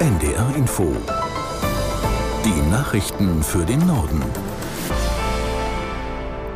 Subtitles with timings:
[0.00, 0.96] NDR Info.
[2.42, 4.24] Die Nachrichten für den Norden.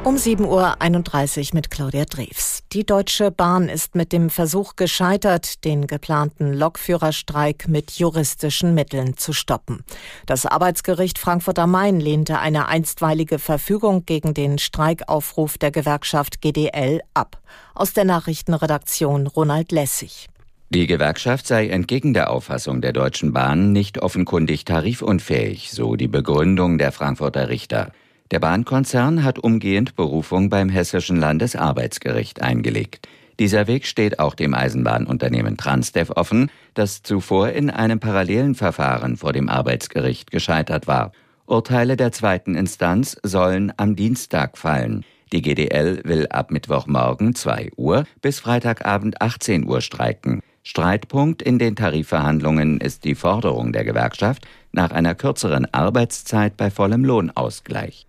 [0.03, 2.61] Um 7.31 Uhr mit Claudia Drews.
[2.73, 9.35] Die Deutsche Bahn ist mit dem Versuch gescheitert, den geplanten Lokführerstreik mit juristischen Mitteln zu
[9.35, 9.85] stoppen.
[10.25, 17.03] Das Arbeitsgericht Frankfurt am Main lehnte eine einstweilige Verfügung gegen den Streikaufruf der Gewerkschaft GDL
[17.13, 17.43] ab.
[17.75, 20.31] Aus der Nachrichtenredaktion Ronald Lessig.
[20.71, 26.79] Die Gewerkschaft sei entgegen der Auffassung der Deutschen Bahn nicht offenkundig tarifunfähig, so die Begründung
[26.79, 27.93] der Frankfurter Richter.
[28.31, 33.07] Der Bahnkonzern hat umgehend Berufung beim Hessischen Landesarbeitsgericht eingelegt.
[33.39, 39.33] Dieser Weg steht auch dem Eisenbahnunternehmen Transdev offen, das zuvor in einem parallelen Verfahren vor
[39.33, 41.13] dem Arbeitsgericht gescheitert war.
[41.47, 45.05] Urteile der zweiten Instanz sollen am Dienstag fallen.
[45.33, 50.41] Die GDL will ab Mittwochmorgen 2 Uhr bis Freitagabend 18 Uhr streiken.
[50.67, 57.05] Streitpunkt in den Tarifverhandlungen ist die Forderung der Gewerkschaft nach einer kürzeren Arbeitszeit bei vollem
[57.05, 58.07] Lohnausgleich.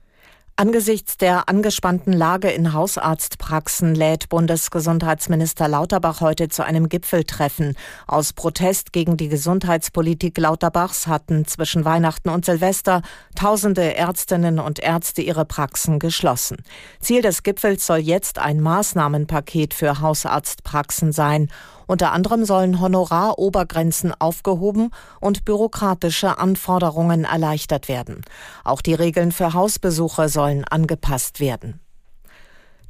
[0.58, 7.76] Angesichts der angespannten Lage in Hausarztpraxen lädt Bundesgesundheitsminister Lauterbach heute zu einem Gipfeltreffen.
[8.08, 13.02] Aus Protest gegen die Gesundheitspolitik Lauterbachs hatten zwischen Weihnachten und Silvester
[13.36, 16.64] tausende Ärztinnen und Ärzte ihre Praxen geschlossen.
[17.02, 21.50] Ziel des Gipfels soll jetzt ein Maßnahmenpaket für Hausarztpraxen sein.
[21.88, 28.22] Unter anderem sollen Honorarobergrenzen aufgehoben und bürokratische Anforderungen erleichtert werden.
[28.64, 31.80] Auch die Regeln für Hausbesuche sollen angepasst werden.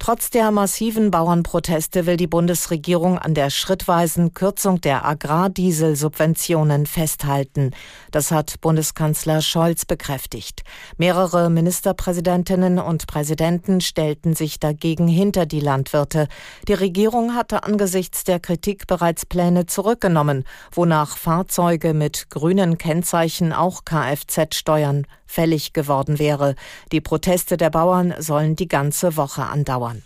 [0.06, 7.72] Trotz der massiven Bauernproteste will die Bundesregierung an der schrittweisen Kürzung der Agrardieselsubventionen festhalten.
[8.12, 10.62] Das hat Bundeskanzler Scholz bekräftigt.
[10.96, 16.28] Mehrere Ministerpräsidentinnen und Präsidenten stellten sich dagegen hinter die Landwirte.
[16.68, 23.84] Die Regierung hatte angesichts der Kritik bereits Pläne zurückgenommen, wonach Fahrzeuge mit grünen Kennzeichen auch
[23.84, 26.54] Kfz-Steuern fällig geworden wäre.
[26.92, 30.02] Die Proteste der Bauern sollen die ganze Woche andauern.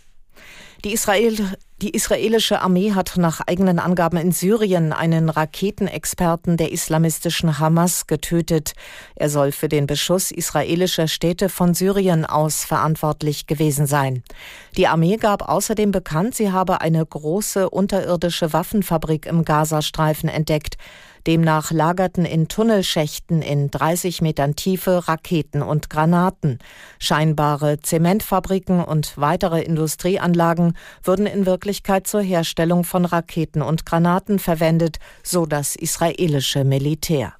[0.83, 1.35] Die, Israel,
[1.81, 8.73] die israelische Armee hat nach eigenen Angaben in Syrien einen Raketenexperten der islamistischen Hamas getötet.
[9.15, 14.23] Er soll für den Beschuss israelischer Städte von Syrien aus verantwortlich gewesen sein.
[14.77, 20.77] Die Armee gab außerdem bekannt, sie habe eine große unterirdische Waffenfabrik im Gazastreifen entdeckt.
[21.27, 26.57] Demnach lagerten in Tunnelschächten in 30 Metern Tiefe Raketen und Granaten.
[26.97, 31.70] Scheinbare Zementfabriken und weitere Industrieanlagen würden in Wirklichkeit
[32.03, 37.33] zur Herstellung von Raketen und Granaten verwendet, so das israelische Militär.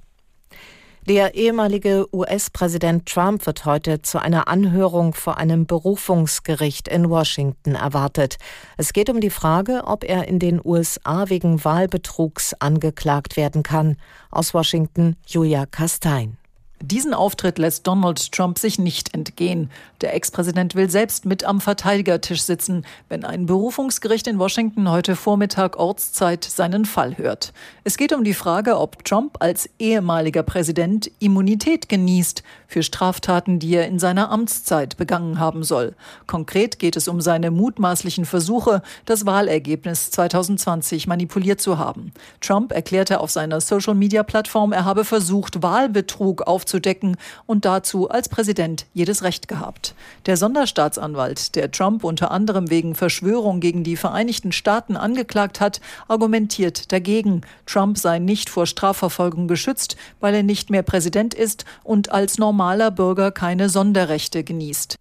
[1.07, 8.37] Der ehemalige US-Präsident Trump wird heute zu einer Anhörung vor einem Berufungsgericht in Washington erwartet.
[8.77, 13.97] Es geht um die Frage, ob er in den USA wegen Wahlbetrugs angeklagt werden kann.
[14.29, 16.37] Aus Washington Julia Kastein.
[16.83, 19.69] Diesen Auftritt lässt Donald Trump sich nicht entgehen.
[20.01, 25.77] Der Ex-Präsident will selbst mit am Verteidigertisch sitzen, wenn ein Berufungsgericht in Washington heute Vormittag
[25.77, 27.53] Ortszeit seinen Fall hört.
[27.83, 33.75] Es geht um die Frage, ob Trump als ehemaliger Präsident Immunität genießt für Straftaten, die
[33.75, 35.93] er in seiner Amtszeit begangen haben soll.
[36.25, 42.11] Konkret geht es um seine mutmaßlichen Versuche, das Wahlergebnis 2020 manipuliert zu haben.
[42.39, 48.85] Trump erklärte auf seiner Social-Media-Plattform, er habe versucht, Wahlbetrug aufzunehmen aufzudecken und dazu als Präsident
[48.93, 49.93] jedes Recht gehabt.
[50.25, 56.91] Der Sonderstaatsanwalt, der Trump unter anderem wegen Verschwörung gegen die Vereinigten Staaten angeklagt hat, argumentiert
[56.91, 57.41] dagegen.
[57.65, 62.91] Trump sei nicht vor Strafverfolgung geschützt, weil er nicht mehr Präsident ist und als normaler
[62.91, 65.00] Bürger keine Sonderrechte genießt.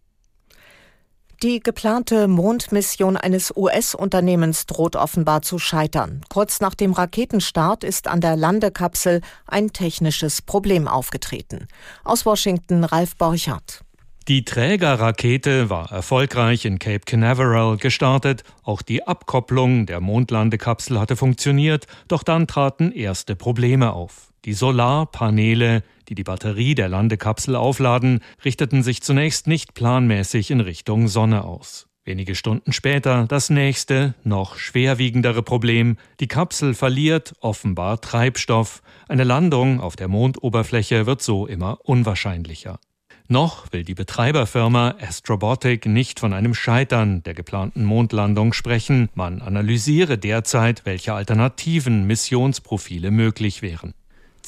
[1.43, 6.21] Die geplante Mondmission eines US-Unternehmens droht offenbar zu scheitern.
[6.29, 11.67] Kurz nach dem Raketenstart ist an der Landekapsel ein technisches Problem aufgetreten.
[12.05, 13.81] Aus Washington Ralf Borchardt.
[14.29, 18.45] Die Trägerrakete war erfolgreich in Cape Canaveral gestartet.
[18.63, 24.30] Auch die Abkopplung der Mondlandekapsel hatte funktioniert, doch dann traten erste Probleme auf.
[24.47, 31.09] Die Solarpaneele, die die Batterie der Landekapsel aufladen, richteten sich zunächst nicht planmäßig in Richtung
[31.09, 31.87] Sonne aus.
[32.05, 35.99] Wenige Stunden später das nächste, noch schwerwiegendere Problem.
[36.21, 38.83] Die Kapsel verliert offenbar Treibstoff.
[39.09, 42.81] Eine Landung auf der Mondoberfläche wird so immer unwahrscheinlicher.
[43.29, 49.09] Noch will die Betreiberfirma Astrobotic nicht von einem Scheitern der geplanten Mondlandung sprechen.
[49.15, 53.93] Man analysiere derzeit, welche alternativen Missionsprofile möglich wären.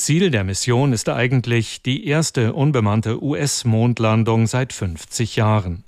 [0.02, 5.84] Ziel der Mission ist eigentlich die erste unbemannte US-Mondlandung seit 50 Jahren.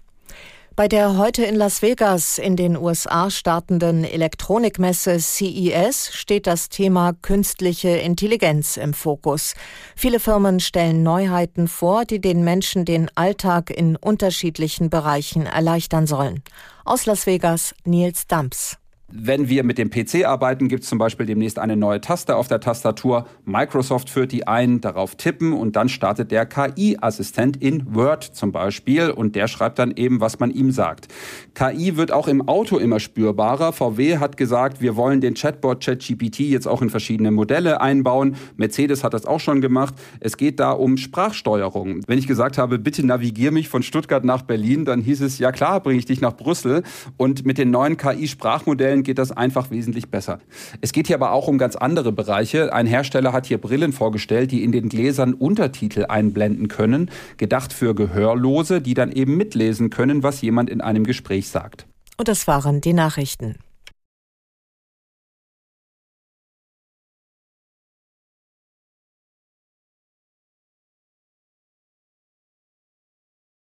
[0.76, 7.12] Bei der heute in Las Vegas in den USA startenden Elektronikmesse CES steht das Thema
[7.22, 9.54] künstliche Intelligenz im Fokus.
[9.96, 16.44] Viele Firmen stellen Neuheiten vor, die den Menschen den Alltag in unterschiedlichen Bereichen erleichtern sollen.
[16.84, 18.78] Aus Las Vegas Nils Dumps.
[19.16, 22.48] Wenn wir mit dem PC arbeiten, gibt es zum Beispiel demnächst eine neue Taste auf
[22.48, 23.28] der Tastatur.
[23.44, 29.10] Microsoft führt die ein, darauf tippen und dann startet der KI-Assistent in Word zum Beispiel
[29.10, 31.06] und der schreibt dann eben, was man ihm sagt.
[31.54, 33.72] KI wird auch im Auto immer spürbarer.
[33.72, 38.34] VW hat gesagt, wir wollen den Chatbot ChatGPT jetzt auch in verschiedene Modelle einbauen.
[38.56, 39.94] Mercedes hat das auch schon gemacht.
[40.18, 42.00] Es geht da um Sprachsteuerung.
[42.08, 45.52] Wenn ich gesagt habe, bitte navigier mich von Stuttgart nach Berlin, dann hieß es, ja
[45.52, 46.82] klar, bringe ich dich nach Brüssel.
[47.16, 50.40] Und mit den neuen KI-Sprachmodellen geht das einfach wesentlich besser.
[50.80, 52.72] Es geht hier aber auch um ganz andere Bereiche.
[52.72, 57.94] Ein Hersteller hat hier Brillen vorgestellt, die in den Gläsern Untertitel einblenden können, gedacht für
[57.94, 61.86] Gehörlose, die dann eben mitlesen können, was jemand in einem Gespräch sagt.
[62.16, 63.56] Und das waren die Nachrichten.